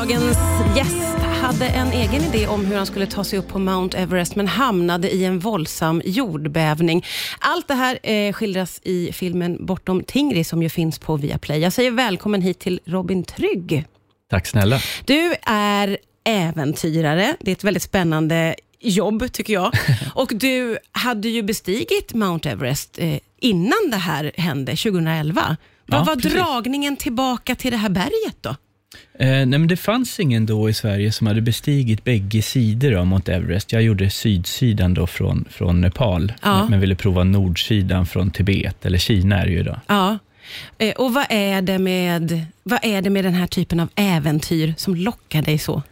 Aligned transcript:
Dagens 0.00 0.38
gäst 0.76 1.18
hade 1.42 1.66
en 1.68 1.92
egen 1.92 2.22
idé 2.22 2.46
om 2.46 2.64
hur 2.66 2.76
han 2.76 2.86
skulle 2.86 3.06
ta 3.06 3.24
sig 3.24 3.38
upp 3.38 3.48
på 3.48 3.58
Mount 3.58 3.98
Everest, 3.98 4.36
men 4.36 4.48
hamnade 4.48 5.10
i 5.10 5.24
en 5.24 5.38
våldsam 5.38 6.02
jordbävning. 6.04 7.04
Allt 7.38 7.68
det 7.68 7.74
här 7.74 7.98
eh, 8.02 8.32
skildras 8.32 8.80
i 8.84 9.12
filmen 9.12 9.66
Bortom 9.66 10.02
Tingri, 10.04 10.44
som 10.44 10.62
ju 10.62 10.68
finns 10.68 10.98
på 10.98 11.16
Viaplay. 11.16 11.58
Jag 11.60 11.72
säger 11.72 11.90
välkommen 11.90 12.42
hit 12.42 12.58
till 12.58 12.80
Robin 12.84 13.24
Trygg. 13.24 13.84
Tack 14.30 14.46
snälla. 14.46 14.80
Du 15.04 15.34
är 15.42 15.98
äventyrare. 16.24 17.36
Det 17.40 17.50
är 17.50 17.52
ett 17.52 17.64
väldigt 17.64 17.82
spännande 17.82 18.54
jobb, 18.80 19.32
tycker 19.32 19.52
jag. 19.52 19.72
Och 20.14 20.30
du 20.34 20.78
hade 20.92 21.28
ju 21.28 21.42
bestigit 21.42 22.14
Mount 22.14 22.50
Everest 22.50 22.98
eh, 22.98 23.18
innan 23.40 23.90
det 23.90 23.96
här 23.96 24.32
hände, 24.36 24.72
2011. 24.76 25.56
Vad 25.86 26.00
Ja, 26.00 26.04
var 26.04 26.14
precis. 26.16 26.32
dragningen 26.32 26.96
tillbaka 26.96 27.54
till 27.54 27.70
det 27.70 27.76
här 27.76 27.88
berget 27.90 28.36
då? 28.40 28.56
Eh, 29.18 29.26
nej, 29.28 29.46
men 29.46 29.66
det 29.66 29.76
fanns 29.76 30.20
ingen 30.20 30.46
då 30.46 30.68
i 30.70 30.72
Sverige 30.72 31.12
som 31.12 31.26
hade 31.26 31.40
bestigit 31.40 32.04
bägge 32.04 32.42
sidor 32.42 32.94
av 32.94 33.06
Mount 33.06 33.32
Everest. 33.34 33.72
Jag 33.72 33.82
gjorde 33.82 34.10
sydsidan 34.10 34.94
då 34.94 35.06
från, 35.06 35.44
från 35.50 35.80
Nepal, 35.80 36.32
Ja. 36.42 36.66
men, 36.70 36.80
ville 36.80 36.94
prova 36.94 37.24
nordsidan 37.24 38.06
från 38.06 38.30
Tibet, 38.30 38.86
eller 38.86 38.98
Kina 38.98 39.40
är 39.42 39.46
det 39.46 39.52
ju 39.52 39.58
idag. 39.60 39.80
Ja. 39.86 40.18
Eh, 40.78 40.94
Och 40.96 41.14
vad 41.14 41.26
är, 41.30 41.62
det 41.62 41.78
med, 41.78 42.46
vad 42.62 42.78
är 42.82 43.02
det 43.02 43.10
med 43.10 43.24
den 43.24 43.34
här 43.34 43.46
typen 43.46 43.80
av 43.80 43.88
äventyr 43.94 44.74
som 44.76 44.94
lockar 44.96 45.42
dig 45.42 45.58
så? 45.58 45.82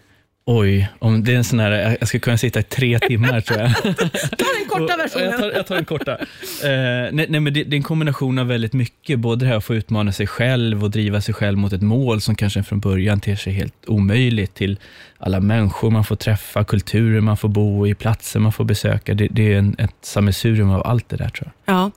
Oj, 0.51 0.88
om 0.98 1.25
det 1.25 1.33
är 1.33 1.37
en 1.37 1.45
sån 1.45 1.61
här, 1.61 1.70
jag- 2.01 2.09
skulle 2.09 2.20
kunna 2.20 2.38
sitta 2.38 2.61
i 2.61 2.62
tre 2.62 2.98
timmar 2.98 3.41
tror 3.41 3.61
jag. 3.61 3.75
Ta 3.83 4.45
den 4.59 4.69
korta 4.69 4.97
versionen. 4.97 5.30
Jag 5.30 5.39
tar, 5.41 5.51
jag 5.51 5.66
tar 5.66 5.75
den 5.75 5.84
korta. 5.84 6.12
Eh, 6.12 7.12
nej, 7.12 7.27
nej, 7.29 7.41
men 7.41 7.45
det, 7.55 7.65
det 7.65 7.75
är 7.75 7.77
en 7.77 7.83
kombination 7.83 8.39
av 8.39 8.47
väldigt 8.47 8.73
mycket. 8.73 9.19
Både 9.19 9.45
det 9.45 9.48
här 9.48 9.56
att 9.56 9.65
få 9.65 9.75
utmana 9.75 10.12
sig 10.12 10.27
själv 10.27 10.84
och 10.84 10.91
driva 10.91 11.20
sig 11.20 11.34
själv 11.34 11.59
mot 11.59 11.73
ett 11.73 11.83
mål 11.83 12.20
som 12.20 12.34
kanske 12.34 12.62
från 12.62 12.80
början 12.80 13.20
ter 13.20 13.37
sig 13.37 13.53
helt 13.53 13.75
omöjligt 13.87 14.55
till 14.55 14.79
alla 15.19 15.41
människor 15.41 15.91
man 15.91 16.05
får 16.05 16.16
träffa, 16.16 16.65
kulturer 16.65 17.20
man 17.20 17.37
får 17.37 17.48
bo 17.48 17.87
i, 17.87 17.94
platser 17.94 18.41
man 18.41 18.53
får 18.53 18.65
besöka. 18.65 19.15
Det, 19.15 19.28
det 19.31 19.53
är 19.53 19.59
en, 19.59 19.77
ett 19.78 19.94
sammelsurium 20.03 20.70
av 20.70 20.87
allt 20.87 21.09
det 21.09 21.17
där 21.17 21.28
tror 21.28 21.53
jag. 21.65 21.75
Ja. 21.75 21.91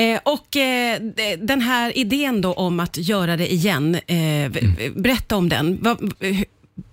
Eh, 0.00 0.20
och 0.24 0.56
eh, 0.56 1.00
Den 1.38 1.60
här 1.60 1.98
idén 1.98 2.40
då 2.40 2.52
om 2.52 2.80
att 2.80 2.96
göra 2.98 3.36
det 3.36 3.52
igen, 3.52 3.94
eh, 4.06 4.14
Mm. 4.44 4.74
berätta 4.96 5.36
om 5.36 5.48
den. 5.48 5.86
Eh, 6.20 6.40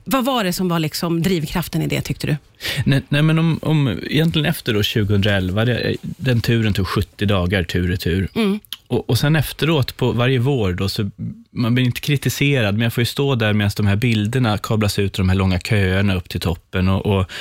vad 0.04 0.26
var 0.26 0.44
det 0.44 0.54
som 0.54 0.68
var 0.68 0.80
liksom 0.80 1.22
drivkraften 1.22 1.82
i 1.82 1.88
det, 1.88 2.02
tyckte 2.02 2.28
du? 2.28 2.38
Nej, 2.86 3.02
nej 3.10 3.22
men 3.22 3.40
om, 3.40 3.60
om, 3.62 4.00
egentligen 4.04 4.46
efter 4.46 4.74
då 4.74 4.84
2011, 4.84 5.66
det, 5.66 5.96
den 6.02 6.42
turen 6.42 6.74
tog 6.74 6.88
70 6.88 7.26
dagar 7.26 7.64
tur 7.64 7.84
och 7.84 7.90
retur. 7.90 8.30
Och, 8.88 9.10
och 9.10 9.18
sen 9.18 9.36
efteråt, 9.36 9.98
på 9.98 10.12
varje 10.12 10.40
vår, 10.40 10.74
då, 10.74 10.90
så 10.90 11.10
man 11.52 11.76
blir 11.76 11.86
inte 11.86 12.02
kritiserad, 12.02 12.74
men 12.74 12.82
jag 12.82 12.94
får 12.94 13.02
ju 13.02 13.06
stå 13.06 13.36
där 13.36 13.54
medan 13.54 13.72
de 13.76 13.88
här 13.88 13.96
bilderna 13.96 14.58
kablas 14.58 15.00
ut, 15.00 15.14
de 15.14 15.30
här 15.30 15.36
långa 15.36 15.60
köerna 15.60 16.16
upp 16.16 16.30
till 16.30 16.42
toppen. 16.42 16.88
Och, 16.88 17.06
och 17.06 17.32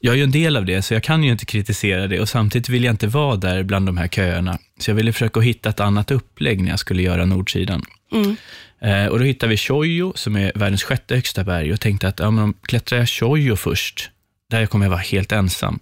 jag 0.00 0.12
är 0.12 0.16
ju 0.16 0.24
en 0.24 0.30
del 0.30 0.56
av 0.56 0.64
det, 0.64 0.82
så 0.82 0.94
jag 0.94 1.02
kan 1.02 1.24
ju 1.24 1.32
inte 1.32 1.46
kritisera 1.46 2.06
det 2.06 2.20
och 2.20 2.28
samtidigt 2.28 2.68
vill 2.68 2.84
jag 2.84 2.92
inte 2.92 3.06
vara 3.06 3.36
där 3.36 3.62
bland 3.62 3.86
de 3.86 3.96
här 3.96 4.08
köerna. 4.08 4.58
Så 4.78 4.90
jag 4.90 4.96
ville 4.96 5.12
försöka 5.12 5.40
hitta 5.40 5.68
ett 5.68 5.80
annat 5.80 6.10
upplägg 6.10 6.62
när 6.62 6.70
jag 6.70 6.78
skulle 6.78 7.02
göra 7.02 7.24
nordsidan. 7.24 7.82
Eh, 8.80 9.06
och 9.06 9.18
då 9.18 9.24
hittade 9.24 9.50
vi 9.50 9.56
Choyo, 9.56 10.12
som 10.16 10.36
är 10.36 10.52
världens 10.54 10.84
sjätte 10.84 11.14
högsta 11.14 11.44
berg, 11.44 11.72
och 11.72 11.80
tänkte 11.80 12.08
att 12.08 12.18
ja, 12.18 12.30
men 12.30 12.44
om 12.44 12.54
klättrar 12.62 12.98
jag 12.98 13.08
Choyo 13.08 13.56
först, 13.56 14.10
där 14.50 14.66
kommer 14.66 14.84
jag 14.84 14.90
vara 14.90 15.00
helt 15.00 15.32
ensam. 15.32 15.78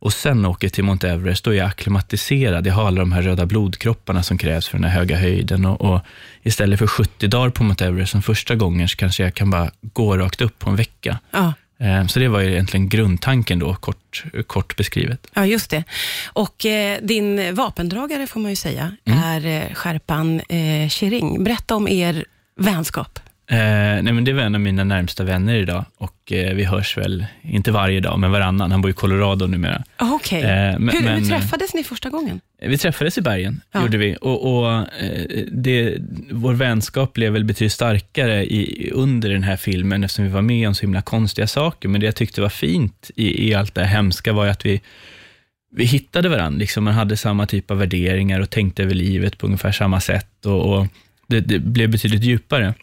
Och 0.00 0.12
sen 0.12 0.44
åker 0.46 0.66
jag 0.66 0.72
till 0.72 0.84
Mount 0.84 1.08
Everest, 1.08 1.44
då 1.44 1.50
är 1.50 1.54
jag 1.54 1.66
akklimatiserad. 1.66 2.66
Jag 2.66 2.74
har 2.74 2.86
alla 2.86 3.00
de 3.00 3.12
här 3.12 3.22
röda 3.22 3.46
blodkropparna 3.46 4.22
som 4.22 4.38
krävs 4.38 4.68
för 4.68 4.78
den 4.78 4.90
här 4.90 4.98
höga 4.98 5.16
höjden. 5.16 5.64
Och, 5.64 5.80
och 5.80 6.00
istället 6.42 6.78
för 6.78 6.86
70 6.86 7.28
dagar 7.28 7.50
på 7.50 7.64
Mount 7.64 7.84
Everest 7.84 8.12
som 8.12 8.22
första 8.22 8.54
gången, 8.54 8.88
så 8.88 8.96
kanske 8.96 9.22
jag 9.22 9.34
kan 9.34 9.50
bara 9.50 9.70
gå 9.82 10.16
rakt 10.16 10.40
upp 10.40 10.58
på 10.58 10.70
en 10.70 10.76
vecka. 10.76 11.18
Ja. 11.30 11.52
Eh, 11.80 12.06
Så 12.06 12.18
det 12.18 12.28
var 12.28 12.40
ju 12.40 12.50
egentligen 12.52 12.88
grundtanken 12.88 13.58
då, 13.58 13.74
kort, 13.74 14.24
kort 14.46 14.76
beskrivet. 14.76 15.26
Ja, 15.34 15.46
just 15.46 15.70
det. 15.70 15.84
Och 16.32 16.66
eh, 16.66 16.98
din 17.02 17.54
vapendragare, 17.54 18.26
får 18.26 18.40
man 18.40 18.50
ju 18.50 18.56
säga, 18.56 18.96
Mm. 19.04 19.18
är 19.18 19.46
eh, 19.46 19.74
skärpan 19.74 20.40
eh, 20.40 20.88
Shiring. 20.88 21.44
Berätta 21.44 21.74
om 21.76 21.88
er 21.88 22.24
vänskap. 22.56 23.18
Eh, 23.52 23.56
nej 24.02 24.12
men 24.12 24.24
det 24.24 24.32
var 24.32 24.42
en 24.42 24.54
av 24.54 24.60
mina 24.60 24.84
närmsta 24.84 25.24
vänner 25.24 25.54
idag 25.54 25.84
och 25.96 26.32
eh, 26.32 26.54
vi 26.54 26.64
hörs 26.64 26.96
väl, 26.96 27.26
inte 27.42 27.72
varje 27.72 28.00
dag, 28.00 28.18
men 28.18 28.30
varannan. 28.30 28.70
Han 28.70 28.82
bor 28.82 28.90
i 28.90 28.94
Colorado 28.94 29.46
numera. 29.46 29.84
Ah, 29.96 30.12
Okej. 30.12 30.42
Eh, 30.42 30.78
men- 30.78 30.88
hur, 30.88 31.00
hur 31.00 31.22
eh, 31.22 31.28
träffades 31.28 31.74
ni 31.74 31.84
första 31.84 32.10
gången? 32.10 32.40
Vi 32.62 32.78
träffades 32.78 33.18
i 33.18 33.20
bergen, 33.20 33.60
Ja. 33.72 33.82
gjorde 33.82 33.98
vi. 33.98 34.16
Och, 34.20 34.58
och 34.58 34.72
eh, 34.76 35.44
det, 35.52 35.96
vår 36.30 36.52
vänskap 36.54 37.12
blev 37.12 37.32
väl 37.32 37.44
betydligt 37.44 37.72
starkare 37.72 38.44
i, 38.44 38.90
under 38.94 39.30
den 39.30 39.42
här 39.42 39.56
filmen, 39.56 40.04
eftersom 40.04 40.24
vi 40.24 40.30
var 40.30 40.42
med 40.42 40.68
om 40.68 40.74
så 40.74 40.80
himla 40.80 41.02
konstiga 41.02 41.46
saker. 41.46 41.88
Men 41.88 42.00
det 42.00 42.06
jag 42.06 42.16
tyckte 42.16 42.40
var 42.40 42.48
fint 42.48 43.10
i, 43.16 43.48
i 43.48 43.54
allt 43.54 43.74
det 43.74 43.80
här 43.84 43.88
hemska 43.96 44.32
var 44.32 44.46
att 44.46 44.66
vi, 44.66 44.80
vi 45.76 45.84
hittade 45.84 46.28
varandra. 46.28 46.58
Liksom. 46.58 46.84
Man 46.84 46.94
hade 46.94 47.16
samma 47.16 47.46
typ 47.46 47.70
av 47.70 47.78
värderingar 47.78 48.40
och 48.40 48.50
tänkte 48.50 48.82
över 48.82 48.94
livet 48.94 49.38
på 49.38 49.46
ungefär 49.46 49.72
samma 49.72 50.00
sätt. 50.00 50.46
Och, 50.46 50.74
och 50.78 50.86
det, 51.26 51.40
det 51.40 51.58
blev 51.58 51.90
betydligt 51.90 52.24
djupare. 52.24 52.74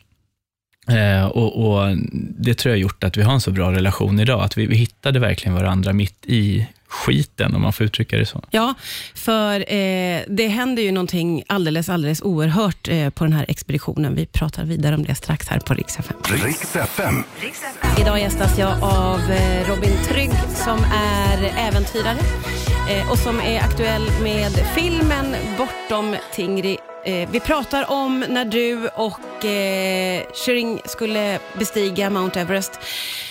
Eh, 0.90 1.26
och, 1.26 1.66
och 1.66 1.98
Det 2.40 2.54
tror 2.54 2.70
jag 2.72 2.78
har 2.78 2.82
gjort 2.82 3.04
att 3.04 3.18
vi 3.18 3.22
har 3.22 3.34
en 3.34 3.42
så 3.42 3.52
bra 3.52 3.72
relation 3.72 4.20
idag, 4.20 4.44
att 4.44 4.58
vi, 4.58 4.66
vi 4.66 4.76
hittade 4.76 5.20
verkligen 5.20 5.56
varandra 5.56 5.94
mitt 5.94 6.26
i 6.26 6.68
skiten, 6.88 7.56
om 7.56 7.62
man 7.62 7.74
får 7.74 7.86
uttrycka 7.86 8.18
det 8.18 8.26
så. 8.26 8.44
Ja, 8.52 8.74
för 9.16 9.74
eh, 9.74 10.22
det 10.28 10.48
händer 10.48 10.84
ju 10.84 10.92
någonting 10.92 11.44
alldeles, 11.48 11.90
alldeles 11.90 12.22
oerhört 12.22 12.88
eh, 12.88 13.10
på 13.10 13.24
den 13.24 13.34
här 13.34 13.46
expeditionen. 13.48 14.16
Vi 14.16 14.26
pratar 14.26 14.64
vidare 14.66 14.96
om 14.96 15.04
det 15.04 15.16
strax 15.16 15.48
här 15.48 15.60
på 15.60 15.74
Rix 15.74 16.00
FM. 16.00 16.18
Riks 16.24 16.76
FM. 16.76 17.24
Idag 18.02 18.20
gästas 18.20 18.60
jag 18.60 18.84
av 18.84 19.20
eh, 19.32 19.70
Robin 19.70 19.94
Trygg 20.10 20.32
som 20.56 20.80
är 20.94 21.68
äventyrare 21.68 22.20
eh, 22.90 23.12
och 23.12 23.18
som 23.18 23.40
är 23.40 23.60
aktuell 23.60 24.04
med 24.24 24.52
filmen 24.76 25.36
Bortom 25.58 26.16
Tingri. 26.36 26.78
Eh, 27.08 27.30
Vi 27.32 27.40
pratar 27.40 27.92
om 27.92 28.20
när 28.30 28.46
du 28.46 28.88
och 28.88 29.46
eh, 29.46 30.24
Shiring 30.46 30.80
skulle 30.86 31.40
bestiga 31.60 32.10
Mount 32.10 32.40
Everest. 32.40 32.80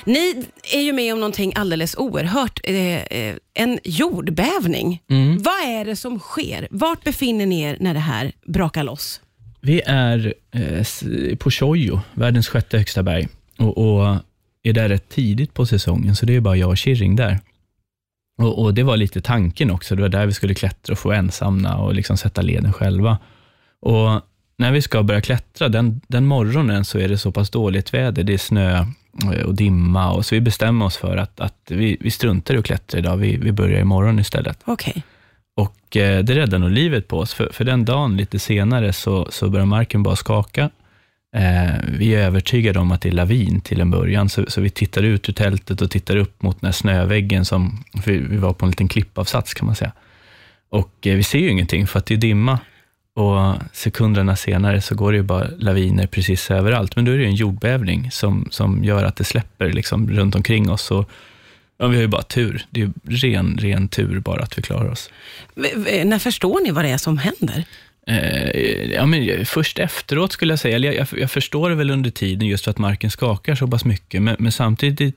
Ni 0.05 0.45
är 0.75 0.81
ju 0.81 0.93
med 0.93 1.13
om 1.13 1.21
någonting 1.21 1.53
alldeles 1.57 1.97
oerhört, 1.97 2.61
eh, 2.65 3.03
eh, 3.03 3.35
en 3.55 3.79
jordbävning. 3.85 5.03
Vad 5.41 5.65
är 5.65 5.85
det 5.85 5.97
som 5.97 6.19
sker? 6.19 6.69
Vart 6.71 7.05
befinner 7.05 7.47
ni 7.47 7.61
er 7.63 7.77
när 7.81 7.95
det 7.95 8.01
här 8.01 8.33
brakar 8.47 8.85
loss? 8.85 9.21
Vi 9.61 9.83
är 9.87 10.35
eh, 10.53 11.37
på 11.37 11.51
Choyo, 11.51 12.01
världens 12.15 12.49
sjätte 12.49 12.79
högsta 12.79 13.03
berg, 13.03 13.29
och, 13.59 13.79
och 13.79 14.17
är 14.63 14.73
där 14.73 14.89
rätt 14.89 15.09
tidigt 15.09 15.55
på 15.55 15.67
säsongen, 15.67 16.17
så 16.17 16.27
det 16.27 16.37
är 16.37 16.41
bara 16.41 16.57
jag 16.57 16.71
och 16.71 16.77
Kirring 16.79 17.17
där. 17.17 17.39
Och, 18.39 18.63
och 18.63 18.75
Det 18.75 18.83
var 18.83 18.97
lite 18.97 19.21
tanken 19.21 19.71
också, 19.71 19.97
det 19.97 20.03
var 20.03 20.09
där 20.09 20.27
vi 20.27 20.33
skulle 20.33 20.55
klättra 20.55 20.93
och 20.93 20.99
få 20.99 21.13
ensamma 21.13 21.77
och 21.77 21.95
liksom 21.95 22.17
sätta 22.17 22.43
leden 22.43 22.73
själva. 22.73 23.19
Och 23.81 24.23
När 24.59 24.73
vi 24.73 24.83
ska 24.83 25.03
börja 25.03 25.21
klättra, 25.21 25.69
den, 25.69 26.01
den 26.09 26.27
morgonen, 26.27 26.85
så 26.85 26.99
är 26.99 27.09
det 27.09 27.19
så 27.19 27.33
pass 27.33 27.51
dåligt 27.51 27.95
väder, 27.95 28.23
det 28.23 28.35
är 28.35 28.39
snö 28.39 28.85
eh, 29.35 29.43
och 29.47 29.55
dimma, 29.55 30.13
och 30.13 30.27
så 30.27 30.35
vi 30.35 30.41
bestämmer 30.41 30.87
oss 30.87 30.97
för 30.97 31.17
att, 31.17 31.41
att 31.41 31.57
vi, 31.69 31.97
vi 32.01 32.11
struntar 32.11 32.55
i 32.55 32.59
att 32.59 32.65
klättra 32.65 32.99
idag, 32.99 33.17
vi, 33.17 33.37
vi 33.37 33.53
börjar 33.53 33.81
imorgon 33.81 34.19
istället. 34.19 34.59
Okej. 34.65 35.03
Och 35.57 35.97
eh, 35.97 36.25
det 36.25 36.35
räddade 36.35 36.59
nog 36.59 36.71
livet 36.71 37.09
på 37.09 37.19
oss, 37.19 37.35
för, 37.35 37.49
för 37.53 37.65
den 37.65 37.85
dagen 37.85 38.17
lite 38.17 38.39
senare 38.39 38.93
så, 38.93 39.29
så 39.31 39.49
börjar 39.49 39.67
marken 39.67 40.03
bara 40.03 40.17
skaka. 40.17 40.71
Eh, 41.37 41.75
vi 41.99 42.15
är 42.15 42.27
övertygade 42.27 42.79
om 42.79 42.93
att 42.93 43.01
det 43.01 43.09
är 43.09 43.13
lavin 43.13 43.61
till 43.61 43.81
en 43.81 43.91
början, 43.91 44.29
så, 44.29 44.45
så 44.49 44.61
vi 44.61 44.71
tittar 44.71 45.03
ut 45.03 45.29
ur 45.29 45.33
tältet 45.33 45.83
och 45.83 45.91
tittar 45.91 46.17
upp 46.17 46.43
mot 46.43 46.61
den 46.61 46.69
här 46.69 46.73
snöväggen, 46.73 47.45
som, 47.45 47.85
vi 48.07 48.37
var 48.37 48.53
på 48.53 48.65
en 48.65 48.71
liten 48.71 48.89
klippavsats 48.89 49.55
kan 49.55 49.67
man 49.67 49.75
säga. 49.75 49.93
Och 50.69 51.07
eh, 51.07 51.17
vi 51.17 51.23
ser 51.23 51.39
ju 51.39 51.51
ingenting 51.51 51.87
för 51.87 51.99
att 51.99 52.07
det 52.07 52.15
är 52.15 52.19
dimma. 52.19 52.59
Och 53.17 53.55
sekunderna 53.73 54.37
senare 54.37 54.81
så 54.81 54.95
går 54.95 55.13
det 55.13 55.17
ju 55.19 55.23
bara 55.23 55.49
laviner 55.59 56.07
precis 56.07 56.51
överallt. 56.51 56.97
Men 56.97 57.05
då 57.05 57.13
är 57.13 57.17
det 57.17 57.23
ju 57.23 57.29
en 57.29 57.35
jordbävning 57.35 58.11
som, 58.11 58.49
som 58.51 58.85
gör 58.85 59.05
att 59.05 59.17
det 59.17 59.25
släpper 59.25 59.73
liksom 59.73 60.11
runt 60.11 60.35
omkring 60.35 60.71
oss. 60.71 60.91
Och, 60.91 61.11
ja, 61.79 61.87
vi 61.87 61.97
har 61.97 62.03
ju 62.03 62.09
bara 62.09 62.23
tur. 62.23 62.65
Det 62.71 62.83
är 62.83 62.91
ren, 63.09 63.59
ren 63.61 63.89
tur 63.89 64.21
bara 64.21 64.43
att 64.43 64.59
vi 64.59 64.63
klarar 64.63 64.89
oss. 64.91 65.11
V- 65.55 66.05
När 66.05 66.19
förstår 66.19 66.61
ni 66.65 66.71
vad 66.71 66.85
det 66.85 66.89
är 66.91 66.99
som 66.99 67.19
händer? 67.19 67.65
Eh, 68.07 68.93
ja, 68.93 69.07
men 69.07 69.47
först 69.47 69.79
efteråt 69.79 70.33
skulle 70.33 70.53
jag 70.53 70.59
säga, 70.59 70.77
eller 70.77 70.93
jag, 70.93 70.97
jag, 71.13 71.21
jag 71.21 71.31
förstår 71.31 71.71
det 71.71 71.77
väl 71.77 71.91
under 71.91 72.11
tiden 72.11 72.49
just 72.49 72.65
för 72.65 72.71
att 72.71 72.79
marken 72.79 73.11
skakar 73.11 73.55
så 73.55 73.69
pass 73.69 73.85
mycket, 73.85 74.23
men, 74.23 74.37
men 74.39 74.53
samtidigt 74.53 75.17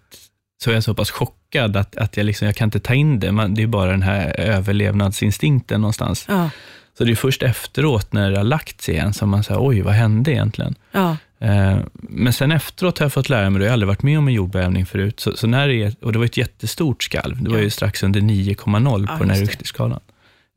så 0.64 0.70
är 0.70 0.74
jag 0.74 0.84
så 0.84 0.94
pass 0.94 1.12
chockad 1.12 1.78
att, 1.78 1.96
att 1.98 2.18
jag, 2.18 2.26
liksom, 2.26 2.46
jag 2.46 2.56
kan 2.56 2.68
inte 2.68 2.80
ta 2.80 2.94
in 2.94 3.20
det. 3.20 3.32
Man, 3.32 3.54
det 3.54 3.64
är 3.64 3.68
bara 3.68 3.92
den 3.92 4.02
här 4.02 4.40
överlevnadsinstinkten 4.40 5.82
någonstans. 5.82 6.26
Ja. 6.28 6.50
Så 7.00 7.06
det 7.06 7.12
är 7.12 7.16
först 7.16 7.44
efteråt 7.44 8.14
när 8.14 8.32
det 8.32 8.38
har 8.38 8.44
lagt 8.44 8.82
sig 8.82 8.94
igen 8.94 9.14
som 9.14 9.30
man 9.30 9.44
säger, 9.44 9.68
oj, 9.68 9.82
vad 9.82 9.94
hände 9.94 10.32
egentligen? 10.32 10.76
Ja. 10.92 11.18
Eh, 11.40 11.78
Men 11.94 12.34
sen 12.34 12.52
efteråt 12.52 13.00
har 13.00 13.06
jag 13.06 13.14
fått 13.14 13.30
lära 13.30 13.50
mig, 13.50 13.60
det 13.60 13.66
har 13.66 13.68
jag 13.68 13.74
aldrig 13.74 13.88
varit 13.88 14.04
med 14.04 14.18
om 14.18 14.28
en 14.28 14.34
jordbävning 14.34 14.86
förut, 14.86 15.20
så, 15.20 15.38
så 15.38 15.48
när 15.48 15.68
det 15.68 15.84
är, 15.84 15.96
och 16.02 16.12
det 16.12 16.18
var 16.20 16.26
ett 16.26 16.38
jättestort 16.38 17.04
skalv, 17.04 17.44
det 17.44 17.50
var 17.50 17.58
ju 17.58 17.70
strax 17.70 18.04
under 18.04 18.22
9,0 18.22 19.08
Ja, 19.10 19.18
på 19.18 19.24
den 19.24 19.30
här. 19.36 19.42
Richterskalan, 19.42 20.00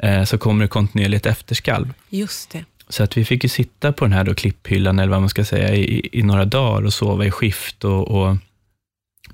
eh, 0.03 0.25
så 0.25 0.39
kommer 0.39 0.65
det 0.65 0.69
kontinuerligt 0.69 1.27
efterskalv. 1.27 1.93
Just 2.09 2.51
det. 2.51 2.65
Så 2.89 3.03
att 3.03 3.17
vi 3.17 3.25
fick 3.25 3.43
ju 3.43 3.49
sitta 3.49 3.93
på 3.93 4.05
den 4.05 4.13
här 4.13 4.25
då 4.25 4.35
klipphyllan, 4.35 4.99
eller 4.99 5.11
vad 5.11 5.21
man 5.21 5.29
ska 5.29 5.45
säga, 5.45 5.75
i, 5.75 6.09
i 6.13 6.23
några 6.23 6.45
dagar 6.45 6.87
och 6.87 6.93
sova 6.93 7.25
i 7.25 7.31
skift 7.31 7.85
och, 7.85 8.09
och 8.09 8.37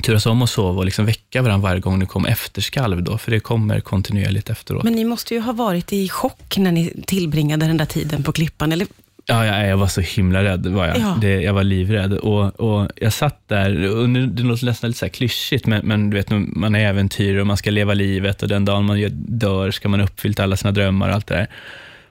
turas 0.03 0.27
om 0.27 0.43
att 0.43 0.50
sova 0.50 0.79
och 0.79 0.85
liksom 0.85 1.06
väcka 1.06 1.43
varandra 1.43 1.69
varje 1.69 1.81
gång 1.81 1.99
det 1.99 2.06
kom 2.06 2.27
efterskalv, 2.27 3.03
då, 3.03 3.19
för 3.19 3.31
det 3.31 3.41
kommer 3.41 3.81
kontinuerligt 3.81 4.50
efteråt. 4.50 4.85
Men 4.85 4.93
ni 4.93 5.05
måste 5.05 5.35
ju 5.35 5.41
ha 5.41 5.53
varit 5.53 5.93
i 5.93 6.09
chock 6.09 6.56
när 6.59 6.73
ni 6.73 7.03
tillbringade 7.06 7.67
den 7.67 7.77
där 7.77 7.85
tiden 7.85 8.23
på 8.23 8.33
Klippan, 8.33 8.73
eller? 8.73 8.87
Ja, 9.31 9.47
jag, 9.47 9.69
jag 9.69 9.77
var 9.77 9.87
så 9.87 10.00
himla 10.00 10.45
rädd. 10.45 10.67
Var 10.67 10.87
jag. 10.87 10.99
Ja. 10.99 11.19
Det, 11.21 11.41
jag 11.41 11.53
var 11.53 11.65
livrädd. 11.65 12.12
Och, 12.12 12.61
och 12.61 12.89
jag 12.97 13.12
satt 13.12 13.49
där, 13.49 13.97
och 13.97 14.09
nu, 14.09 14.27
det 14.27 14.43
låter 14.43 14.67
nästan 14.67 14.91
lite 14.91 14.99
så 14.99 15.05
här 15.05 15.11
klyschigt, 15.11 15.67
men, 15.67 15.87
men 15.87 16.11
du 16.11 16.17
vet, 16.17 16.31
man 16.31 16.75
är 16.75 16.89
äventyrare 16.89 17.41
och 17.41 17.47
man 17.47 17.56
ska 17.56 17.71
leva 17.71 17.94
livet 17.94 18.43
och 18.43 18.49
den 18.49 18.65
dagen 18.65 18.85
man 18.85 19.09
dör 19.12 19.71
ska 19.71 19.89
man 19.89 20.01
ha 20.01 20.06
uppfyllt 20.06 20.41
alla 20.41 20.56
sina 20.56 20.73
drömmar 20.73 21.09
och 21.09 21.15
allt 21.15 21.27
det 21.27 21.35
där. 21.35 21.47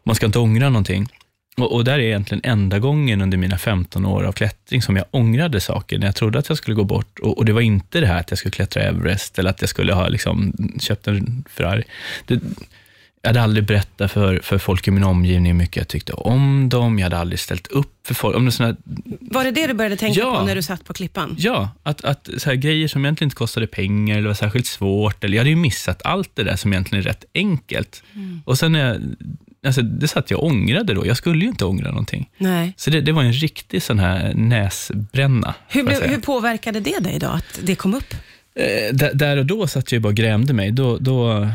Man 0.04 0.16
ska 0.16 0.25
inte 0.25 0.40
ångra 0.40 0.69
någonting. 0.69 1.07
Och, 1.57 1.71
och 1.74 1.83
där 1.83 1.94
är 1.94 2.00
egentligen 2.00 2.42
enda 2.44 2.80
gången 2.80 3.21
under 3.21 3.38
mina 3.38 3.57
15 3.57 4.06
år 4.06 4.24
av 4.24 4.31
klättring 4.31 4.81
som 4.81 4.95
jag 4.95 5.06
ångrade 5.12 5.59
saker, 5.59 5.98
när 5.98 6.06
jag 6.07 6.15
trodde 6.15 6.39
att 6.39 6.50
jag 6.50 6.57
skulle 6.57 6.75
gå 6.75 6.83
bort. 6.83 7.19
Och, 7.19 7.38
och 7.38 7.45
det 7.45 7.54
var 7.54 7.62
inte 7.62 8.00
det 8.00 8.07
här 8.07 8.19
att 8.19 8.31
jag 8.31 8.38
skulle 8.39 8.51
klättra 8.51 8.83
Everest 8.83 9.39
eller 9.39 9.50
att 9.50 9.62
jag 9.62 9.69
skulle 9.69 9.94
ha 9.94 10.07
liksom, 10.07 10.54
köpt 10.80 11.07
en 11.07 11.44
Ferrari. 11.50 11.83
Det, 12.25 12.39
jag 13.21 13.30
hade 13.30 13.42
aldrig 13.42 13.65
berättat 13.65 14.12
för, 14.12 14.39
för 14.44 14.57
folk 14.57 14.88
i 14.88 14.92
min 14.92 15.04
omgivning 15.04 15.45
hur 15.51 15.57
mycket 15.59 15.75
jag 15.77 15.88
tyckte 15.88 16.13
om 16.13 16.69
dem. 16.69 17.00
Jag 17.00 17.06
hade 17.06 17.18
aldrig 17.18 17.39
ställt 17.39 17.68
upp 17.68 18.07
för 18.07 18.13
folk. 18.13 18.36
Om 18.36 18.45
det 18.45 18.51
såna 18.51 18.75
Var 19.21 19.44
det 19.44 19.51
det 19.51 19.68
du 19.68 19.74
började 19.74 19.98
tänka 19.98 20.19
Ja. 20.19 20.39
på 20.39 20.45
när 20.45 20.56
du 20.56 20.62
satt 20.62 20.86
på 20.86 20.94
Klippan? 20.94 21.36
ja, 21.39 21.69
att, 21.83 22.04
att 22.04 22.30
så 22.38 22.50
här, 22.50 22.56
grejer 22.56 22.88
som 22.88 23.06
egentligen 23.06 23.27
inte 23.27 23.36
kostade 23.36 23.68
pengar 23.68 24.18
eller 24.18 24.27
var 24.27 24.33
särskilt 24.36 24.65
svårt. 24.68 25.24
Eller 25.24 25.36
jag 25.36 25.39
hade 25.42 25.50
ju 25.50 25.56
missat 25.56 26.01
allt 26.06 26.30
det 26.33 26.44
där 26.44 26.56
som 26.56 26.74
egentligen 26.74 27.04
är 27.04 27.07
rätt 27.07 27.25
enkelt. 27.33 28.04
Och 28.45 28.57
sen 28.57 28.71
när 28.71 28.88
jag, 28.89 29.01
alltså, 29.68 29.81
det 29.81 30.08
satt 30.08 30.31
jag 30.31 30.40
och 30.40 30.46
ångrade 30.46 30.94
då. 30.94 31.08
Jag 31.08 31.18
skulle 31.18 31.44
ju 31.44 31.50
inte 31.50 31.66
ångra 31.66 31.90
någonting. 31.90 32.30
Nej. 32.38 32.74
Så 32.78 32.90
det, 32.90 33.02
det 33.02 33.12
var 33.12 33.24
en 33.24 33.34
riktig 33.34 33.81
sån 33.81 34.00
här 34.00 34.34
näsbränna. 34.34 35.54
Hur, 35.68 35.84
blev, 35.84 36.04
hur 36.04 36.18
påverkade 36.18 36.80
det 36.80 37.00
dig 37.00 37.19
då, 37.19 37.28
att 37.28 37.60
det 37.64 37.75
kom 37.75 37.94
upp? 37.94 38.14
Eh, 38.56 38.96
där, 39.14 39.38
och 39.38 39.46
då 39.46 39.68
satt 39.68 39.92
jag 39.92 40.02
bara 40.02 40.08
och 40.10 40.16
grämde 40.16 40.54
mig. 40.54 40.72
Då, 40.72 40.98
då, 40.98 41.48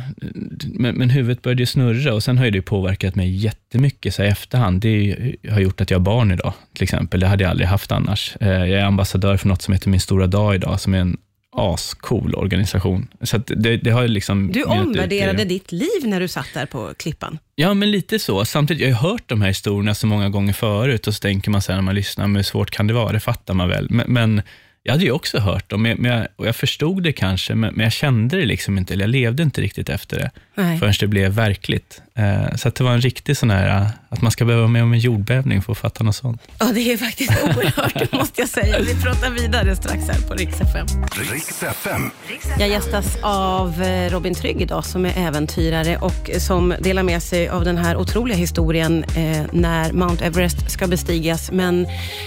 men, 0.64 0.94
men 0.94 1.10
huvudet 1.10 1.42
började 1.42 1.66
snurra 1.66 2.14
och 2.14 2.22
sen 2.22 2.38
har 2.38 2.44
ju 2.44 2.50
det 2.50 2.62
påverkat 2.62 3.14
mig 3.14 3.36
jättemycket 3.36 4.14
så 4.14 4.22
i 4.22 4.26
efterhand. 4.26 4.80
Det 4.80 5.16
har 5.50 5.60
gjort 5.60 5.80
att 5.80 5.90
jag 5.90 5.98
har 5.98 6.04
barn 6.04 6.32
idag, 6.32 6.52
till 6.74 6.82
exempel. 6.82 7.20
Det 7.20 7.26
hade 7.26 7.44
jag 7.44 7.50
aldrig 7.50 7.68
haft 7.68 7.92
annars. 7.92 8.36
Eh, 8.40 8.48
Jag 8.48 8.70
är 8.80 8.84
ambassadör 8.84 9.36
för 9.36 9.48
något 9.48 9.62
som 9.62 9.74
heter 9.74 9.90
Min 9.90 10.00
stora 10.00 10.26
dag 10.26 10.54
idag, 10.54 10.80
som 10.80 10.94
är 10.94 10.98
en 10.98 11.16
ascool 11.56 12.34
organisation. 12.34 13.08
Så 13.20 13.38
det, 13.38 13.76
det 13.76 13.90
har 13.90 14.08
liksom... 14.08 14.52
Du 14.52 14.60
ut 14.60 14.66
omvärderade 14.66 15.44
ditt 15.44 15.72
liv 15.72 16.04
när 16.04 16.20
du 16.20 16.28
satt 16.28 16.48
där 16.54 16.66
på 16.66 16.94
Klippan. 16.96 17.38
Ja, 17.54 17.74
men 17.74 17.90
lite 17.90 18.18
så. 18.18 18.44
Samtidigt, 18.44 18.88
jag 18.88 18.94
har 18.94 19.10
hört 19.10 19.28
de 19.28 19.40
här 19.40 19.48
historierna 19.48 19.94
så 19.94 20.06
många 20.06 20.28
gånger 20.28 20.52
förut 20.52 21.06
och 21.06 21.14
så 21.14 21.20
tänker 21.20 21.50
man 21.50 21.62
så 21.62 21.72
här 21.72 21.76
när 21.76 21.82
man 21.82 21.94
lyssnar, 21.94 22.26
men 22.26 22.36
hur 22.36 22.42
svårt 22.42 22.70
kan 22.70 22.86
det 22.86 22.94
vara? 22.94 23.12
Det 23.12 23.20
fattar 23.20 23.54
man 23.54 23.68
väl. 23.68 23.86
Men, 23.90 24.12
men 24.12 24.42
jag 24.82 24.92
hade 24.92 25.04
ju 25.04 25.10
också 25.10 25.38
hört 25.38 25.70
dem 25.70 25.82
men 25.82 26.04
jag, 26.04 26.26
och 26.36 26.46
jag 26.46 26.56
förstod 26.56 27.02
det 27.02 27.12
kanske, 27.12 27.54
men, 27.54 27.74
men 27.74 27.84
jag 27.84 27.92
kände 27.92 28.36
det 28.36 28.46
liksom 28.46 28.78
inte, 28.78 28.94
eller 28.94 29.04
jag 29.04 29.10
levde 29.10 29.42
inte 29.42 29.60
riktigt 29.60 29.88
efter 29.88 30.18
det 30.18 30.30
Nej. 30.54 30.78
förrän 30.78 30.94
det 31.00 31.06
blev 31.06 31.32
verkligt. 31.32 32.02
Eh, 32.14 32.54
så 32.56 32.68
att 32.68 32.74
det 32.74 32.84
var 32.84 32.92
en 32.92 33.00
riktig 33.00 33.36
sån 33.36 33.50
här, 33.50 33.86
att 34.08 34.22
man 34.22 34.30
ska 34.30 34.44
behöva 34.44 34.62
vara 34.62 34.72
med 34.72 34.82
om 34.82 34.92
en 34.92 34.98
jordbävning 34.98 35.62
för 35.62 35.72
att 35.72 35.78
fatta 35.78 36.04
något 36.04 36.16
sånt. 36.16 36.42
Ja, 36.58 36.66
det 36.74 36.92
är 36.92 36.96
faktiskt 36.96 37.32
oerhört, 37.42 38.12
måste 38.12 38.40
jag 38.40 38.48
säga. 38.48 38.80
Vi 38.80 39.02
pratar 39.02 39.30
vidare 39.30 39.76
strax 39.76 40.08
här 40.08 40.28
på 40.28 40.34
Rix 40.34 40.60
FM. 40.60 40.86
Riks 41.32 41.62
FM. 41.62 42.10
Jag 42.58 42.68
gästas 42.68 43.18
av 43.22 43.82
eh, 43.82 44.10
Robin 44.10 44.34
Trygg 44.34 44.60
idag 44.60 44.84
som 44.84 45.06
är 45.06 45.18
äventyrare 45.18 45.96
och 45.96 46.30
som 46.38 46.74
delar 46.80 47.02
med 47.02 47.22
sig 47.22 47.48
av 47.48 47.64
den 47.64 47.78
här 47.78 47.96
otroliga 47.96 48.36
historien 48.36 49.04
eh, 49.04 49.42
när 49.52 49.92
Mount 49.92 50.24
Everest 50.24 50.70
ska 50.70 50.86
bestigas. 50.86 51.50
Men 51.52 51.86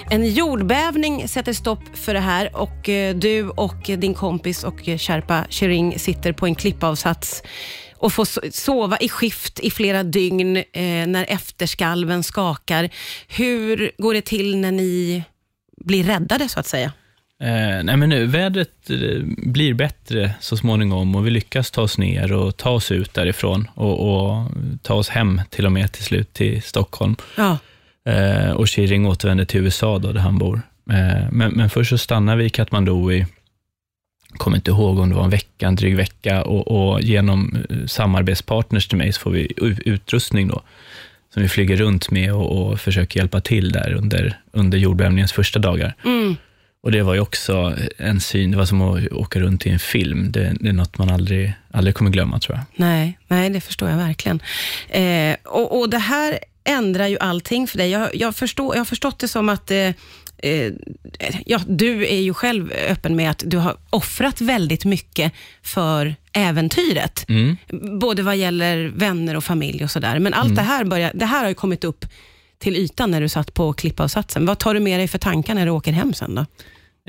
en 0.09 0.25
jordbävning 0.33 1.27
sätter 1.27 1.53
stopp 1.53 1.83
för 1.93 2.13
det 2.13 2.19
här 2.19 2.44
och 2.53 2.89
eh, 2.89 3.15
du 3.15 3.49
och 3.49 3.81
din 3.97 4.13
kompis 4.13 4.63
och 4.63 4.89
eh, 4.89 4.97
Sherpa 4.97 5.45
Chering 5.49 5.99
sitter 5.99 6.33
på 6.33 6.45
en 6.45 6.55
klippavsats 6.55 7.43
och 7.97 8.13
får 8.13 8.25
so- 8.25 8.51
sova 8.51 8.97
i 8.97 9.09
skift 9.09 9.59
i 9.59 9.71
flera 9.71 10.03
dygn 10.03 10.57
eh, 10.57 10.63
när 11.07 11.25
efterskalven 11.29 12.23
skakar. 12.23 12.89
Hur 13.27 13.91
går 13.97 14.13
det 14.13 14.25
till 14.25 14.57
när 14.57 14.71
ni 14.71 15.23
blir 15.85 16.03
räddade 16.03 16.49
så 16.49 16.59
att 16.59 16.67
säga? 16.67 16.91
Eh, 17.41 17.83
nej 17.83 17.97
men 17.97 18.09
nu, 18.09 18.25
vädret 18.25 18.87
blir 19.37 19.73
bättre 19.73 20.33
så 20.39 20.57
småningom 20.57 21.15
och 21.15 21.27
vi 21.27 21.31
lyckas 21.31 21.71
ta 21.71 21.81
oss 21.81 21.97
ner 21.97 22.33
och 22.33 22.57
ta 22.57 22.69
oss 22.69 22.91
ut 22.91 23.13
därifrån 23.13 23.67
och, 23.73 23.99
och 24.09 24.51
ta 24.81 24.93
oss 24.93 25.09
hem 25.09 25.41
till 25.49 25.65
och 25.65 25.71
med 25.71 25.91
till 25.91 26.03
slut 26.03 26.33
till 26.33 26.61
Stockholm. 26.61 27.15
Ja. 27.37 27.57
Eh, 28.11 28.51
och 28.51 28.69
Shiring 28.69 29.05
återvänder 29.07 29.45
till 29.45 29.59
USA 29.59 29.99
då, 29.99 30.11
där 30.11 30.19
han 30.21 30.37
bor. 30.37 30.61
Eh, 30.91 31.27
men, 31.31 31.51
men 31.51 31.69
först 31.69 31.89
så 31.89 31.97
stannar 31.97 32.35
vi 32.35 32.45
i 32.45 32.49
Kathmandu 32.49 33.13
i, 33.13 33.25
kommer 34.37 34.57
inte 34.57 34.71
ihåg 34.71 34.99
om 34.99 35.09
det 35.09 35.15
var 35.15 35.23
en 35.23 35.29
vecka, 35.29 35.67
en 35.67 35.75
dryg 35.75 35.95
vecka, 35.95 36.43
och, 36.43 36.67
och 36.67 37.01
genom 37.01 37.65
eh, 37.69 37.85
samarbetspartners 37.85 38.87
till 38.87 38.97
mig 38.97 39.13
så 39.13 39.19
får 39.19 39.31
vi 39.31 39.53
utrustning 39.85 40.47
då, 40.47 40.61
som 41.33 41.43
vi 41.43 41.49
flyger 41.49 41.75
runt 41.75 42.11
med 42.11 42.33
och, 42.33 42.71
och 42.71 42.79
försöker 42.79 43.19
hjälpa 43.19 43.41
till 43.41 43.71
där 43.71 43.93
under, 43.93 44.39
under 44.51 44.77
jordbävningens 44.77 45.33
första 45.33 45.59
dagar. 45.59 45.93
Mm. 46.05 46.35
Och 46.83 46.91
det 46.91 47.01
var 47.03 47.13
ju 47.13 47.19
också 47.19 47.77
en 47.97 48.19
syn, 48.21 48.51
det 48.51 48.57
var 48.57 48.65
som 48.65 48.81
att 48.81 49.11
åka 49.11 49.39
runt 49.39 49.65
i 49.65 49.69
en 49.69 49.79
film. 49.79 50.31
Det, 50.31 50.55
det 50.59 50.69
är 50.69 50.73
något 50.73 50.97
man 50.97 51.09
aldrig, 51.09 51.53
aldrig 51.71 51.95
kommer 51.95 52.11
glömma 52.11 52.39
tror 52.39 52.57
jag. 52.57 52.65
Nej, 52.75 53.19
nej, 53.27 53.49
det 53.49 53.61
förstår 53.61 53.89
jag 53.89 53.97
verkligen. 53.97 54.39
Eh, 54.89 55.35
och, 55.43 55.79
och 55.79 55.89
Det 55.89 55.97
här 55.97 56.39
ändrar 56.65 57.07
ju 57.07 57.17
allting 57.19 57.67
för 57.67 57.77
dig. 57.77 57.89
Jag, 57.89 58.15
jag, 58.15 58.35
förstår, 58.35 58.75
jag 58.75 58.79
har 58.79 58.85
förstått 58.85 59.19
det 59.19 59.27
som 59.27 59.49
att 59.49 59.71
eh, 59.71 59.77
eh, 60.37 60.73
ja, 61.45 61.59
du 61.67 62.07
är 62.07 62.21
ju 62.21 62.33
själv 62.33 62.71
öppen 62.89 63.15
med 63.15 63.31
att 63.31 63.43
du 63.45 63.57
har 63.57 63.77
offrat 63.89 64.41
väldigt 64.41 64.85
mycket 64.85 65.33
för 65.61 66.15
äventyret. 66.33 67.29
Mm. 67.29 67.57
Både 67.99 68.23
vad 68.23 68.37
gäller 68.37 68.91
vänner 68.95 69.35
och 69.35 69.43
familj 69.43 69.83
och 69.83 69.91
sådär. 69.91 70.19
Men 70.19 70.33
allt 70.33 70.55
det, 70.55 70.61
här 70.61 70.83
börjar, 70.83 71.11
det 71.15 71.25
här 71.25 71.41
har 71.41 71.49
ju 71.49 71.55
kommit 71.55 71.83
upp 71.83 72.05
till 72.59 72.75
ytan 72.75 73.11
när 73.11 73.21
du 73.21 73.29
satt 73.29 73.53
på 73.53 73.73
klippavsatsen. 73.73 74.45
Vad 74.45 74.59
tar 74.59 74.73
du 74.73 74.79
med 74.79 74.99
dig 74.99 75.07
för 75.07 75.17
tankar 75.17 75.55
när 75.55 75.65
du 75.65 75.71
åker 75.71 75.91
hem 75.91 76.13
sen 76.13 76.35
då? 76.35 76.45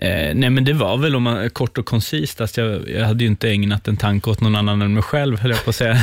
Eh, 0.03 0.35
nej, 0.35 0.51
men 0.51 0.65
det 0.65 0.73
var 0.73 0.97
väl 0.97 1.17
om 1.17 1.23
man, 1.23 1.51
kort 1.51 1.79
och 1.79 1.87
koncist, 1.87 2.41
att 2.41 2.57
jag, 2.57 2.91
jag 2.91 3.07
hade 3.07 3.25
ju 3.25 3.31
inte 3.31 3.51
ägnat 3.51 3.89
en 3.89 3.97
tanke 3.97 4.31
åt 4.31 4.41
någon 4.41 4.57
annan 4.57 4.83
än 4.83 4.95
mig 4.95 5.03
själv, 5.03 5.39
höll 5.41 5.51
jag 5.51 5.65
på 5.65 5.71
att 5.71 5.77
säga. 5.77 5.97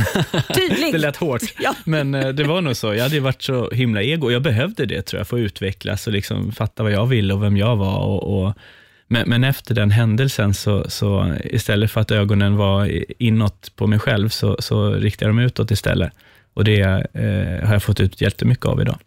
Tydligt. 0.54 0.92
det 0.92 0.98
lät 0.98 1.16
hårt, 1.16 1.42
Ja. 1.58 1.74
men 1.84 2.14
eh, 2.14 2.28
det 2.28 2.44
var 2.44 2.60
nog 2.60 2.76
så. 2.76 2.94
Jag 2.94 3.02
hade 3.02 3.14
ju 3.14 3.20
varit 3.20 3.42
så 3.42 3.70
himla 3.70 4.02
ego. 4.02 4.30
Jag 4.30 4.42
behövde 4.42 4.86
det, 4.86 5.02
tror 5.02 5.20
jag, 5.20 5.28
för 5.28 5.36
att 5.36 5.40
utvecklas 5.40 6.06
och 6.06 6.12
liksom 6.12 6.52
fatta 6.52 6.82
vad 6.82 6.92
jag 6.92 7.06
ville 7.06 7.34
och 7.34 7.42
vem 7.42 7.56
jag 7.56 7.76
var. 7.76 7.98
Och, 7.98 8.42
och, 8.46 8.54
men, 9.08 9.28
men 9.28 9.44
efter 9.44 9.74
den 9.74 9.90
händelsen, 9.90 10.54
så, 10.54 10.90
så 10.90 11.34
istället 11.44 11.90
för 11.90 12.00
att 12.00 12.10
ögonen 12.10 12.56
var 12.56 13.02
inåt 13.22 13.72
på 13.76 13.86
mig 13.86 13.98
själv, 13.98 14.28
så, 14.28 14.56
så 14.58 14.90
riktade 14.90 15.28
jag 15.28 15.36
dem 15.36 15.44
utåt 15.44 15.70
istället. 15.70 16.12
Och 16.54 16.64
det 16.64 16.80
eh, 16.80 17.66
har 17.66 17.72
jag 17.72 17.82
fått 17.82 18.00
ut 18.00 18.20
jättemycket 18.20 18.66
av 18.66 18.80
idag. 18.80 18.98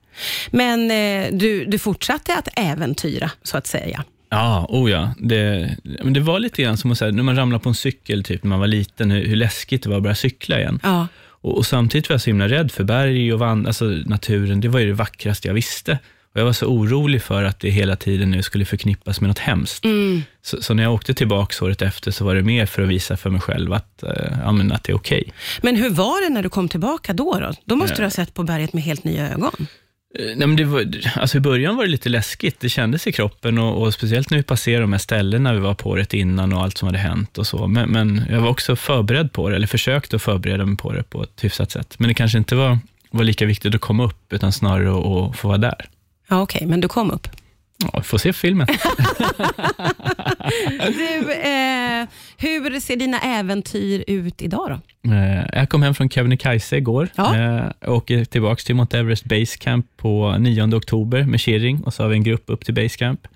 Men 0.52 0.92
eh, 0.92 1.28
du, 1.32 1.66
du 1.66 1.80
fortsatte 1.80 2.36
att 2.36 2.48
äventyra, 2.56 3.32
så 3.44 3.58
att 3.58 3.68
säga. 3.68 4.04
Ja, 4.30 4.66
oh 4.70 4.92
ja. 4.92 5.14
Det, 5.18 5.70
men 6.04 6.14
det 6.14 6.20
var 6.20 6.40
lite 6.40 6.62
grann 6.64 6.78
som 6.78 6.92
att 6.92 6.98
säga, 6.98 7.12
när 7.12 7.24
man 7.24 7.36
ramlade 7.36 7.64
på 7.64 7.70
en 7.70 7.76
cykel 7.76 8.24
typ, 8.24 8.44
när 8.44 8.50
man 8.50 8.60
var 8.60 8.68
liten, 8.68 9.12
hur, 9.12 9.26
hur 9.26 9.36
läskigt 9.36 9.84
det 9.84 9.90
var 9.90 9.98
att 9.98 10.04
börja 10.04 10.16
cykla 10.16 10.60
igen. 10.60 10.80
Ja. 10.84 11.08
Och, 11.42 11.58
och 11.58 11.66
samtidigt 11.66 12.10
var 12.10 12.14
jag 12.14 12.22
så 12.22 12.30
himla 12.30 12.48
rädd 12.48 12.72
för 12.72 12.84
berg 12.84 13.34
och 13.34 13.40
van, 13.40 13.68
alltså 13.68 13.86
naturen. 13.86 14.62
Det 14.62 14.68
var 14.68 14.80
ju 14.80 14.88
det 14.88 14.94
vackraste 14.94 15.48
jag 15.48 15.54
visste. 15.56 16.00
Och 16.34 16.40
jag 16.40 16.46
var 16.46 16.54
så 16.54 16.66
orolig 16.66 17.22
för 17.22 17.44
att 17.44 17.60
det 17.60 17.70
hela 17.70 17.96
tiden 17.96 18.32
nu 18.32 18.44
skulle 18.44 18.66
förknippas 18.66 19.22
med 19.22 19.28
något 19.28 19.40
hemskt. 19.40 19.86
Mm. 19.86 20.22
Så, 20.42 20.62
så 20.62 20.74
när 20.74 20.84
jag 20.84 20.94
åkte 20.94 21.14
tillbaka 21.14 21.66
året 21.66 21.82
efter 21.82 22.12
så 22.12 22.26
var 22.26 22.36
det 22.36 22.42
mer 22.44 22.66
för 22.66 22.82
att 22.82 22.88
visa 22.90 23.18
för 23.18 23.30
mig 23.30 23.42
själv 23.42 23.74
att, 23.74 24.04
eh, 24.04 24.10
ja, 24.44 24.74
att 24.74 24.84
det 24.84 24.92
är 24.92 24.96
okej. 24.96 25.34
Men 25.62 25.76
hur 25.76 25.90
var 25.90 26.24
det 26.24 26.34
när 26.34 26.44
du 26.44 26.50
kom 26.50 26.70
tillbaka 26.70 27.14
då? 27.14 27.40
Då, 27.40 27.54
då 27.66 27.76
måste 27.76 27.94
Eh. 27.94 27.98
du 27.98 28.04
ha 28.04 28.10
sett 28.10 28.34
på 28.34 28.44
berget 28.44 28.74
med 28.74 28.84
helt 28.84 29.04
nya 29.04 29.30
ögon. 29.34 29.68
Eh, 30.16 30.26
Nej, 30.26 30.48
men 30.48 30.56
det 30.56 30.64
var, 30.64 30.86
alltså 31.16 31.38
I 31.38 31.42
början 31.42 31.76
var 31.76 31.84
det 31.84 31.90
lite 31.90 32.10
läskigt. 32.10 32.60
Det 32.60 32.70
kändes 32.70 33.08
i 33.08 33.12
kroppen 33.12 33.58
och, 33.58 33.82
och 33.82 33.94
speciellt 33.94 34.30
när 34.30 34.38
vi 34.38 34.44
passerade 34.44 34.84
de 34.84 34.92
här 34.92 35.00
ställena 35.00 35.54
vi 35.54 35.60
var 35.60 35.74
på 35.74 35.90
året 35.90 36.14
innan 36.14 36.54
och 36.54 36.64
allt 36.64 36.78
som 36.78 36.86
hade 36.86 36.98
hänt 36.98 37.38
och 37.38 37.48
så. 37.48 37.68
Men, 37.68 37.90
men 37.90 38.26
jag 38.30 38.42
var 38.42 38.50
också 38.50 38.76
förberedd 38.76 39.32
på 39.34 39.50
det, 39.50 39.56
eller 39.56 39.68
försökte 39.68 40.16
att 40.16 40.22
förbereda 40.22 40.66
mig 40.66 40.78
på 40.78 40.94
det 40.94 41.04
på 41.04 41.24
ett 41.24 41.44
hyfsat 41.44 41.72
sätt. 41.72 41.96
Men 42.00 42.08
det 42.08 42.14
kanske 42.14 42.38
inte 42.38 42.56
var, 42.56 42.80
var 43.12 43.24
lika 43.24 43.46
viktigt 43.46 43.76
att 43.76 43.82
komma 43.82 44.04
upp, 44.06 44.34
utan 44.34 44.52
snarare 44.52 44.90
att, 44.90 45.38
få 45.38 45.48
vara 45.48 45.58
där. 45.58 45.90
Ja, 46.30 46.42
Okej, 46.42 46.68
men 46.68 46.82
du 46.82 46.88
kom 46.88 47.12
upp. 47.12 47.28
Ja, 47.78 47.90
vi 47.98 48.04
får 48.04 48.18
se 48.18 48.34
filmen. 48.34 48.68
Du, 50.80 51.32
eh, 51.34 52.08
hur 52.38 52.79
ser 52.79 52.96
dina 52.96 53.20
äventyr 53.20 54.03
ut 54.08 54.41
idag 54.41 54.70
då? 54.70 55.12
Eh, 55.12 55.46
jag 55.53 55.70
kom 55.70 55.84
hem 55.84 55.94
från 55.94 56.10
Kebnekaise 56.10 56.77
igår. 56.77 57.10
Ja. 57.15 57.36
Eh, 57.36 57.91
åker 57.91 58.25
tillbaka 58.25 58.62
till 58.65 58.75
Mount 58.75 59.00
Everest 59.00 59.25
Base 59.25 59.58
Camp 59.58 59.86
på 59.98 60.36
9 60.39 60.75
oktober 60.75 61.24
med 61.24 61.41
Shiring 61.41 61.84
och 61.84 61.94
så 61.94 62.03
har 62.03 62.10
vi 62.10 62.15
en 62.15 62.24
grupp 62.24 62.44
upp 62.48 62.65
till 62.65 62.74
Base 62.74 62.98
Camp. 62.98 63.27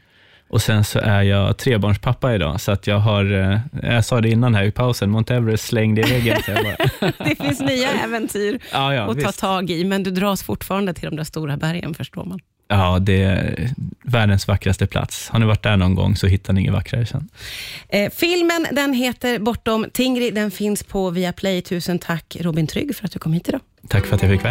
Och 0.50 0.62
sen 0.62 0.84
så 0.84 1.00
är 1.00 1.22
jag 1.22 1.58
trebarnspappa 1.58 2.36
idag, 2.36 2.62
så 2.62 2.72
att 2.72 2.88
jag 2.88 3.00
har, 3.00 3.34
eh, 3.34 3.60
jag 3.84 4.06
sa 4.06 4.22
det 4.22 4.30
innan 4.30 4.56
här 4.56 4.64
i 4.64 4.72
pausen, 4.72 5.10
Mount 5.10 5.36
Everest 5.36 5.66
slängde 5.66 6.02
i 6.02 6.12
väggen. 6.12 6.38
Det 7.18 7.36
finns 7.44 7.60
nya 7.60 7.90
äventyr 7.90 8.60
ja, 8.72 8.94
ja, 8.94 9.02
att 9.02 9.22
ta 9.22 9.28
visst. 9.28 9.40
tag 9.40 9.70
i, 9.70 9.84
men 9.84 10.04
du 10.04 10.12
dras 10.12 10.44
fortfarande 10.44 10.94
till 10.94 11.10
de 11.10 11.16
där 11.16 11.24
stora 11.24 11.58
bergen, 11.58 11.94
förstår 11.94 12.26
man. 12.26 12.40
Ja, 12.72 13.00
det 13.00 13.24
är 13.24 13.70
världens 14.04 14.48
vackraste 14.48 14.88
plats. 14.88 15.30
Har 15.30 15.40
ni 15.40 15.46
varit 15.46 15.64
där 15.64 15.78
någon 15.78 15.96
gång 15.96 16.16
så 16.16 16.28
hittar 16.28 16.54
ni 16.54 16.62
inget 16.62 16.74
vackrare 16.74 17.06
sen. 17.06 17.30
Eh, 17.90 18.12
filmen 18.12 18.68
den 18.72 18.94
heter 18.94 19.40
Bortom 19.40 19.86
Tingri. 19.94 20.32
Den 20.32 20.52
finns 20.52 20.84
på 20.84 21.10
Viaplay. 21.10 21.62
Tusen 21.62 22.00
tack 22.00 22.38
Robin 22.40 22.68
Trygg 22.68 22.96
för 22.96 23.06
att 23.06 23.12
du 23.12 23.20
kom 23.20 23.34
hit 23.34 23.50
idag. 23.50 23.62
Tack 23.88 24.06
för 24.06 24.16
att 24.16 24.22
jag 24.22 24.32
fick 24.32 24.44
vara. 24.44 24.50